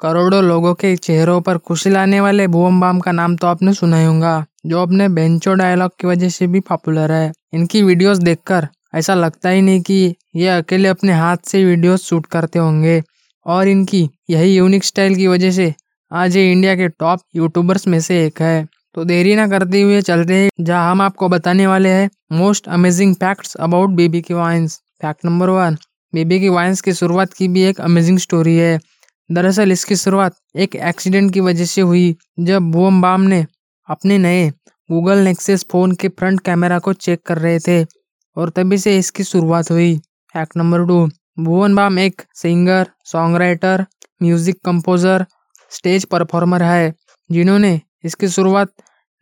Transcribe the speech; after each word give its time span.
करोड़ों 0.00 0.42
लोगों 0.44 0.72
के 0.74 0.94
चेहरों 0.96 1.40
पर 1.40 1.58
खुशी 1.58 1.90
लाने 1.90 2.20
वाले 2.20 2.46
भुवन 2.46 2.78
बाम 2.80 2.98
का 3.00 3.12
नाम 3.12 3.34
तो 3.36 3.46
आपने 3.46 3.72
सुना 3.74 3.98
ही 3.98 4.04
होगा, 4.06 4.44
जो 4.66 4.82
अपने 4.82 5.08
बेंचो 5.08 5.54
डायलॉग 5.54 5.90
की 6.00 6.06
वजह 6.06 6.28
से 6.28 6.46
भी 6.46 6.60
पॉपुलर 6.60 7.12
है। 7.12 7.32
इनकी 7.54 7.82
वीडियोस 7.82 8.18
देखकर 8.18 8.68
ऐसा 8.94 9.14
लगता 9.14 9.48
ही 9.48 9.62
नहीं 9.62 9.80
कि 9.80 10.14
ये 10.36 10.48
अकेले 10.48 10.88
अपने 10.88 11.12
हाथ 11.12 11.36
से 11.46 11.64
वीडियोस 11.64 12.04
शूट 12.04 12.26
करते 12.26 12.58
होंगे। 12.58 13.02
और 13.46 13.68
इनकी 13.68 14.08
यही 14.30 14.54
यूनिक 14.56 14.84
स्टाइल 14.84 15.14
की 15.16 15.26
वजह 15.26 15.50
से 15.50 15.72
आज 16.10 16.36
ये 16.36 16.50
इंडिया 16.52 16.74
के 16.76 16.88
टॉप 16.90 17.20
यूट्यूबर्स 17.36 17.86
में 17.88 17.98
से 18.00 18.24
एक 18.26 18.40
है। 18.42 18.66
तो 18.94 19.04
देरी 19.04 19.34
ना 19.36 19.46
करते 19.48 19.80
हुए 19.82 20.00
चलते 20.02 20.34
हैं, 20.34 20.50
जहाँ 20.60 20.90
हम 20.90 21.02
आपको 21.02 21.28
बताने 21.28 21.66
वाले 21.66 21.88
हैं 21.88 22.08
most 22.32 22.68
amazing 22.68 23.14
facts 23.14 23.54
about 23.56 23.90
BB 23.90 24.20
की 24.22 24.34
vines. 24.34 24.76
Fact 25.02 25.24
number 25.24 25.50
one, 25.50 25.76
BB 26.12 26.40
की 26.40 26.48
वाइन्स 26.48 26.80
की 26.80 26.92
शुरुआत 26.94 27.32
की 27.32 27.48
भी 27.48 27.62
एक 27.62 27.80
अमेजिंग 27.80 28.18
स्टोरी 28.18 28.56
है। 28.56 28.78
दरअसल 29.30 29.72
इसकी 29.72 29.96
शुरुआत 29.96 30.36
एक 30.56 30.74
एक्सीडेंट 30.76 31.32
की 31.32 31.40
वजह 31.40 31.64
से 31.64 31.80
हुई, 31.80 32.16
जब 32.40 32.70
भुवम 32.72 33.00
बाम 33.02 33.20
ने 33.22 33.44
अपने 33.88 34.18
नए 34.18 34.48
गूगल 34.90 35.18
नेक्सेस 35.18 35.64
फ़ोन 35.72 35.92
के 35.92 36.08
फ्रंट 36.08 36.40
कैमरा 36.40 36.78
को 36.78 36.92
चेक 36.92 37.22
कर 37.26 37.38
रहे 37.38 37.58
थे 37.58 37.82
और 38.36 38.50
तभी 38.50 38.78
से 38.78 38.96
इसकी 38.98 39.24
शुरुआत 39.24 39.70
हुई। 39.70 39.96
Fact 40.34 40.56
number 40.56 40.84
two 40.86 41.08
Bhuvan 41.38 41.74
Bam 41.74 41.98
एक 41.98 42.22
singer 42.34 42.86
songwriter 43.36 43.84
music 44.22 44.56
composer, 44.64 45.24
stage 45.72 46.04
performer 46.04 46.62
है, 46.62 46.92
जिन्होंने 47.30 47.80
इसकी 48.04 48.28
शुरुआत 48.28 48.72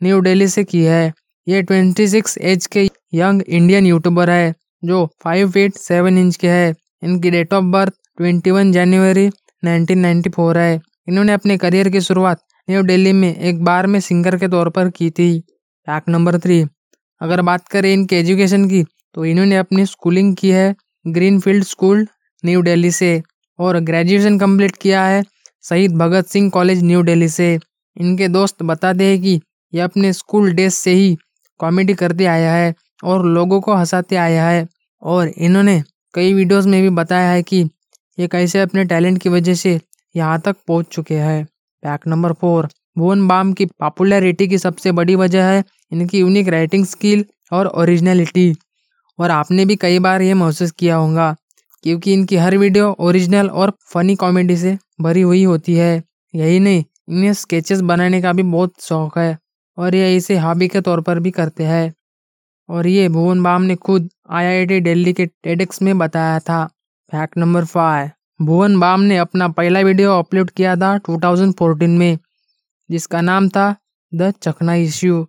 न्यू 0.00 0.20
दिल्ली 0.20 0.48
से 0.48 0.64
की 0.64 0.82
है। 0.82 1.12
ये 1.46 1.62
26 1.62 2.36
एज 2.38 2.66
के 2.66 2.88
यंग 3.14 3.42
इंडियन 3.42 3.86
यूट्यूबर 3.86 4.30
है, 4.30 4.54
जो 4.84 5.06
फाइव 5.24 5.50
फीट 5.50 5.74
सेवन 5.76 6.18
इंच 6.18 6.36
के 6.36 6.48
है। 6.48 6.74
इनकी 7.04 7.30
डेट 7.30 7.54
ऑफ़ 7.54 7.64
बर्थ 7.64 7.92
21 8.20 8.72
जनवरी 8.72 9.28
1994 9.68 10.56
है 10.56 10.80
इन्होंने 11.08 11.32
अपने 11.32 11.56
करियर 11.58 11.88
की 11.88 12.00
शुरुआत 12.00 12.42
न्यू 12.70 12.82
दिल्ली 12.82 13.12
में 13.12 13.34
एक 13.34 13.62
बार 13.64 13.86
में 13.86 13.98
सिंगर 14.00 14.36
के 14.36 14.48
तौर 14.48 14.68
पर 14.70 14.90
की 14.90 15.10
थी। 15.10 15.38
फैक्ट 15.86 16.08
नंबर 16.08 16.38
थ्री 16.38 16.64
अगर 17.20 17.42
बात 17.42 17.68
करें 17.68 17.92
इनके 17.92 18.18
एजुकेशन 18.18 18.68
की 18.68 18.82
तो 19.14 19.24
इन्होंने 19.24 19.56
अपनी 19.56 19.86
स्कूलिंग 19.86 20.34
की 20.36 20.50
है 20.50 20.74
ग्रीनफील्ड 21.04 21.64
स्कूल 21.64 22.06
न्यू 22.42 22.62
दिल्ली 22.62 22.90
से, 22.90 23.22
और 23.58 23.78
ग्रेजुएशन 23.80 24.38
कंप्लीट 24.38 24.76
किया 24.76 25.04
है 25.04 25.22
शहीद 25.64 25.96
भगत 25.98 26.26
सिंह 26.26 26.50
कॉलेज 26.50 26.82
न्यू 26.84 27.02
दिल्ली 27.02 27.28
से। 27.28 27.58
इनके 27.96 28.28
दोस्त 28.28 28.62
बताते 28.62 29.04
हैं 29.04 29.20
कि 29.22 29.40
ये 29.72 29.80
अपने 29.80 30.12
स्कूल 30.12 30.52
डेज़ 30.52 30.74
से 30.74 30.90
ही 30.92 31.16
कॉमेडी 31.60 31.94
करते 31.94 32.26
आया 32.26 32.52
है 32.54 32.74
और 33.04 33.24
लोगों 33.26 33.60
को 33.60 33.74
हंसाते 33.74 34.16
आया 34.16 34.48
है। 34.48 34.66
और 35.02 35.28
इन्होंने 35.28 35.82
कई 36.14 36.32
वीडियोस 36.34 36.66
में 36.66 36.80
भी 36.82 36.90
बताया 36.90 37.30
है 37.30 37.42
कि 37.42 37.64
ये 38.18 38.26
कैसे 38.28 38.60
अपने 38.60 38.84
टैलेंट 38.84 39.20
की 39.22 39.28
वजह 39.28 39.54
से 39.54 39.78
यहाँ 40.14 40.40
तक 40.40 40.56
पहुँच 40.68 40.86
चुके 40.86 41.14
हैं? 41.16 41.44
Fact 41.82 42.06
number 42.08 42.32
four 42.32 42.68
Bhuvan 42.98 43.26
Bam 43.28 43.52
की 43.52 43.64
पॉपुलैरिटी 43.80 44.46
की 44.48 44.58
सबसे 44.58 44.92
बड़ी 44.92 45.14
वजह 45.16 45.44
है 45.44 45.62
इनकी 45.92 46.18
यूनिक 46.18 46.48
राइटिंग 46.48 46.84
स्किल 46.86 47.24
और 47.52 47.66
ओरिजिनलिटी 47.66 48.54
और 49.18 49.30
आपने 49.30 49.64
भी 49.66 49.76
कई 49.76 49.98
बार 49.98 50.22
ये 50.22 50.34
महसूस 50.34 50.70
किया 50.70 50.96
होगा, 50.96 51.34
क्योंकि 51.84 52.12
इनकी 52.12 52.36
हर 52.36 52.56
वीडियो 52.56 52.90
ओरिजिनल 53.00 53.48
और 53.50 53.72
फनी 53.92 54.14
कॉमेडी 54.16 54.56
से 54.56 54.76
भरी 55.00 55.20
हुई 55.20 55.42
होती 55.44 55.74
है। 55.74 56.02
यही 56.34 56.58
नहीं, 56.60 56.84
इन्हें 57.08 57.32
स्केचेस 57.34 57.80
बनाने 57.82 58.20
का 58.22 58.32
भी 58.32 58.42
बहुत 58.44 58.72
शौक 58.82 59.18
है 59.18 59.36
और 59.78 59.94
ये 59.94 60.16
इसे 60.16 60.38
हॉबी 60.38 60.68
के 60.68 60.80
तौर 60.80 61.00
पर 61.00 61.18
भी 61.20 61.30
करते 61.30 61.64
हैं। 61.64 61.92
और 62.68 62.86
ये 62.86 63.08
भुवन 63.08 63.42
बाम 63.42 63.62
ने 63.62 63.74
खुद 63.76 64.08
आईआईटी 64.30 64.80
दिल्ली 64.80 65.12
के 65.12 65.26
टेडेक्स 65.26 65.82
में 65.82 65.96
बताया 65.98 66.38
था। 66.40 66.68
Fact 67.12 67.36
number 67.38 67.64
five 67.64 68.46
Bhuvan 68.46 68.78
Bam 68.80 69.00
ने 69.00 69.16
अपना 69.18 69.46
पहला 69.48 69.80
वीडियो 69.80 70.12
अपलोड 70.12 70.48
किया 70.50 70.74
था 70.76 70.88
2014 71.00 71.96
में, 71.98 72.18
जिसका 72.90 73.20
नाम 73.20 73.48
था 73.48 73.74
द 74.12 74.32
चखना 74.42 74.74
इश्यू 74.76 75.20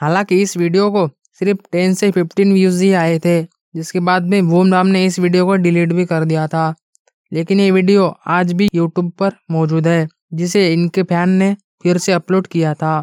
हालाँकि 0.00 0.40
इस 0.42 0.56
वीडियो 0.56 0.90
को 0.90 1.06
सिर्फ़ 1.40 1.58
10 1.74 1.94
से 1.94 2.10
15 2.12 2.52
व्यूज़ 2.52 2.82
ही 2.82 2.92
आए 2.94 3.18
थे, 3.18 3.42
जिसके 3.42 4.00
बाद 4.00 4.26
में 4.26 4.48
भुवन 4.48 4.70
बाम 4.70 4.86
ने 4.86 5.04
इस 5.06 5.18
वीडियो 5.18 5.44
को 5.46 5.56
डिलीट 5.56 5.92
भी 5.92 6.04
कर 6.06 6.24
दिया 6.24 6.46
था। 6.46 6.74
लेकिन 7.32 7.60
ये 7.60 7.70
वीडियो 7.70 8.06
आज 8.28 8.52
भी 8.52 8.68
यूट्यूब 8.74 9.12
पर 9.18 9.32
मौजूद 9.50 9.86
है, 9.86 10.06
जिसे 10.34 10.72
इनके 10.72 11.02
फ़ैन 11.02 11.28
ने 11.28 11.54
फिर 11.82 11.98
से 11.98 12.12
अपलोड 12.12 12.46
किया 12.46 12.74
था। 12.74 13.00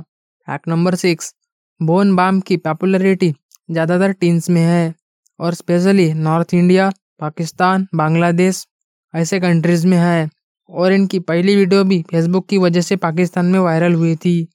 Fact 0.47 0.67
number 0.67 0.95
six 0.95 1.33
Bhuvan 1.81 2.15
Bam 2.15 2.39
की 2.41 2.57
पॉपुलरिटी 2.59 3.33
ज़्यादातर 3.69 4.11
टीन्स 4.13 4.49
में 4.49 4.61
है, 4.61 4.93
और 5.39 5.53
specially 5.53 6.11
north 6.15 6.53
India 6.53 6.91
Pakistan, 7.23 7.87
Bangladesh, 7.95 8.65
ऐसे 9.13 9.39
कंट्रीज़ 9.39 9.85
में 9.87 9.97
है। 9.97 10.29
और 10.69 10.93
इनकी 10.93 11.19
पहली 11.19 11.55
वीडियो 11.55 11.83
भी 11.83 12.01
फेसबुक 12.01 12.47
की 12.47 12.57
वजह 12.57 12.81
से 12.81 12.95
पाकिस्तान 12.95 13.45
में 13.45 13.59
वायरल 13.59 13.93
हुई 13.93 14.15
थी। 14.15 14.47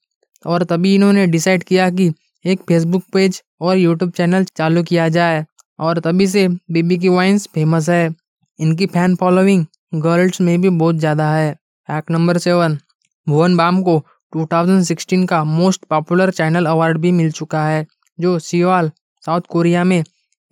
और 0.44 0.64
तभी 0.64 0.94
इन्होंने 0.94 1.26
डिसाइड 1.26 1.62
किया 1.62 1.88
कि 1.90 2.10
एक 2.44 2.60
फेसबुक 2.60 3.02
पेज 3.12 3.42
और 3.60 3.76
यूट्यूब 3.76 4.10
चैनल 4.10 4.44
चालू 4.56 4.82
किया 4.82 5.08
जाए। 5.08 5.44
और 5.78 6.00
तभी 6.00 6.26
से 6.26 6.46
बीबी 6.48 6.98
की 6.98 7.08
वाइन्स 7.08 7.48
फ़ेमस 7.54 7.88
है। 7.90 8.14
इनकी 8.58 8.86
फ़ैन 8.86 9.14
फॉलोइंग 9.16 9.64
गर्ल्स 9.94 10.40
में 10.40 10.60
भी 10.60 10.68
बहुत 10.68 10.96
ज़्यादा 10.96 11.30
है। 11.32 11.52
Fact 11.88 12.10
number 12.10 12.38
seven 12.38 12.78
Bhuvan 13.26 13.56
Bam 13.56 13.82
को 13.82 13.98
2016 14.32 15.26
का 15.26 15.42
मोस्ट 15.44 15.84
पॉपुलर 15.84 16.30
चैनल 16.30 16.66
अवार्ड 16.66 16.98
भी 16.98 17.12
मिल 17.12 17.30
चुका 17.32 17.64
है, 17.66 17.86
जो 18.18 18.38
सियोल 18.38 18.90
साउथ 19.22 19.40
कोरिया 19.48 19.84
में 19.84 20.02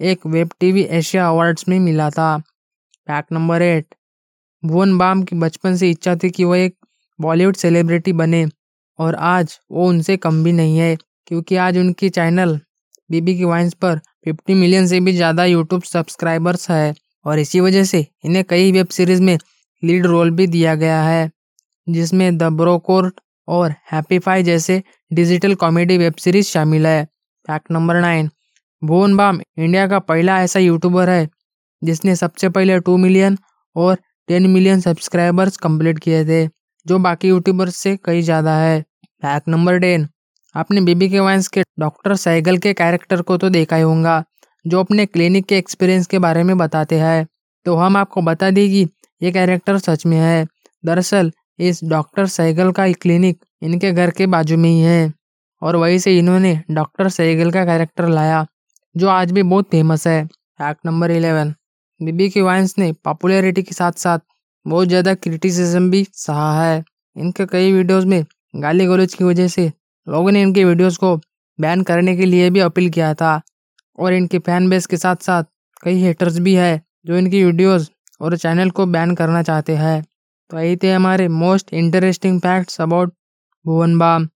एक 0.00 0.26
वेब 0.26 0.50
टीवी 0.60 0.82
एशिया 0.92 1.28
अवार्ड्स 1.28 1.68
में 1.68 1.78
मिला 1.80 2.08
था। 2.10 2.36
Fact 3.08 3.32
number 3.32 3.62
eight 3.62 3.94
Bhuvan 4.62 4.96
Bam 4.98 5.22
की 5.22 5.36
बचपन 5.36 5.76
से 5.76 5.90
इच्छा 5.90 6.14
थी 6.16 6.30
कि 6.30 6.44
वह 6.44 6.58
एक 6.58 6.74
बॉलीवुड 7.18 7.56
सेलिब्रिटी 7.56 8.12
बने 8.12 8.44
और 8.98 9.14
आज 9.14 9.58
वो 9.72 9.88
उनसे 9.88 10.16
कम 10.16 10.42
भी 10.44 10.52
नहीं 10.52 10.78
है, 10.78 10.96
क्योंकि 11.26 11.56
आज 11.56 11.78
उनकी 11.78 12.08
चैनल 12.10 12.58
बीबी 13.10 13.36
की 13.38 13.44
वाइन्स 13.44 13.74
पर 13.74 14.00
50 14.26 14.54
मिलियन 14.54 14.86
से 14.86 15.00
भी 15.00 15.12
ज़्यादा 15.12 15.44
यूट्यूब 15.44 15.82
सब्सक्राइबर्स 15.84 16.70
है 16.70 16.94
और 17.24 17.38
इसी 17.38 17.60
वजह 17.60 17.84
से 17.84 18.06
इन्हें 18.24 18.44
कई 18.44 18.72
वेब 18.72 18.88
सीरीज़ 18.88 19.22
में 19.22 19.36
लीड 19.82 20.06
रोल 20.06 20.30
भी 20.30 20.46
दिया 20.46 20.74
गया 20.74 21.02
है, 21.02 21.30
जिसमें 21.86 22.36
द 22.38 22.42
ब्रोकोर्ट 22.54 23.20
और 23.48 23.74
हैप्पीफाई 23.92 24.42
जैसे 24.42 24.82
डिजिटल 25.10 25.54
कॉमेडी 25.56 25.98
वेब 25.98 26.14
सीरीज़ 26.18 26.46
शामिल 26.48 26.86
है। 26.86 27.04
Fact 27.48 27.70
number 27.70 28.00
nine 28.00 28.30
Bhuvan 28.82 29.16
Bam 29.16 29.40
India 29.58 29.86
का 29.86 29.98
पहला 30.00 30.38
ऐसा 30.42 30.60
यूट्यूबर 30.60 31.10
है, 31.10 31.28
जिसने 31.82 32.16
सबसे 32.16 32.48
पहले 32.48 32.78
टू 32.80 32.96
मिलियन 32.96 33.38
और 33.76 33.96
टेन 34.28 34.46
मिलियन 34.46 34.80
सब्सक्राइबर्स 34.80 35.56
कंप्लीट 35.56 35.98
किए 35.98 36.24
थे, 36.24 36.46
जो 36.86 36.98
बाकी 36.98 37.28
यूट्यूबर्स 37.28 37.76
से 37.76 37.96
कई 38.04 38.22
ज़्यादा 38.22 38.56
है। 38.58 38.80
फैक्ट 39.22 39.48
नंबर 39.48 39.78
टेन, 39.78 40.06
आपने 40.54 40.80
बीबी 40.80 41.08
के 41.08 41.20
वाइंस 41.20 41.48
के 41.48 41.62
डॉक्टर 41.80 42.14
साइगल 42.16 42.58
के 42.58 42.72
कैरेक्टर 42.74 43.22
को 43.22 43.36
तो 43.36 43.48
देखा 43.50 43.76
ही 43.76 43.82
होगा, 43.82 44.22
जो 44.64 44.80
अपने 44.80 45.06
क्लिनिक 45.06 45.46
के 45.46 45.58
एक्सपीरियंस 45.58 46.06
के 46.06 46.18
बारे 46.18 46.42
में 46.42 46.56
बताते 46.58 46.98
हैं। 46.98 47.26
तो 47.66 47.74
हम 47.76 47.96
आपको 47.96 48.22
बता 48.22 48.50
दें 48.50 48.68
कि 48.70 48.86
ये 49.20 49.30
कैरेक्टर 49.32 49.78
सच 49.78 50.04
में 50.06 50.16
है। 50.18 50.46
दरअसल, 50.84 51.30
इस 51.58 51.80
डॉक्टर 51.84 52.26
सैगल 52.26 52.70
का 52.72 52.90
क्लिनिक 52.92 53.38
इनके 53.62 53.92
घर 53.92 54.10
के 54.10 54.26
बाजू 54.26 54.56
में 54.56 54.68
ही 54.70 54.80
है, 54.80 55.12
और 55.62 55.76
वहीं 55.76 55.98
से 55.98 56.18
इन्होंने 56.18 56.60
डॉक्टर 56.70 57.08
सैगल 57.08 57.50
का 57.50 57.64
कैरेक्टर 57.64 58.08
लाया। 58.08 58.44
जो 58.96 59.08
आज 59.08 59.32
भी 59.32 59.42
बहुत 59.44 59.68
फ़ेमस 59.70 60.06
है। 60.06 60.24
फैक्ट 60.26 60.86
नंबर 60.86 61.10
इलेवन 61.10 61.54
बीबी 62.00 62.28
की 62.30 62.40
वाइंस 62.40 62.74
ने 62.78 62.92
पॉपुलैरिटी 63.04 63.62
के 63.62 63.74
साथ 63.74 63.92
साथ 63.98 64.18
बहुत 64.66 64.88
ज़्यादा 64.88 65.14
क्रिटिसिज्म 65.16 65.90
भी 65.90 66.06
सहा 66.14 66.62
है। 66.62 66.84
इनके 67.16 67.46
कई 67.46 67.72
वीडियोस 67.72 68.04
में 68.04 68.24
गाली 68.54 68.86
गलोच 68.86 69.14
की 69.14 69.24
वजह 69.24 69.48
से 69.48 69.70
लोगों 70.06 70.32
ने 70.32 70.42
इनके 70.42 70.64
वीडियोस 70.64 70.96
को 70.96 71.16
बैन 71.58 71.82
करने 71.82 72.16
के 72.16 72.26
लिए 72.26 72.48
भी 72.50 72.60
अपील 72.60 72.88
किया 72.90 73.12
था। 73.14 73.40
और 73.98 74.12
इनके 74.12 74.38
फ़ैन 74.38 74.68
बेस 74.70 74.86
के 74.86 74.96
साथ 74.96 75.22
साथ 75.22 75.44
कई 75.82 76.00
हेटर्स 76.00 76.38
भी 76.38 76.54
है 76.54 76.80
जो 77.06 77.16
इनकी 77.18 77.44
वीडियोस 77.44 77.90
और 78.20 78.36
चैनल 78.36 78.70
को 78.70 78.86
बैन 78.86 79.14
करना 79.14 79.42
चाहते 79.42 79.76
हैं। 79.76 80.02
तो 80.50 80.58
यही 80.58 80.76
थे 80.76 80.92
हमारे 80.92 81.28
most 81.28 81.72
interesting 81.74 82.40
facts 82.40 82.80
about 82.80 83.12
Bhuvan 83.64 83.98
Bam. 83.98 84.28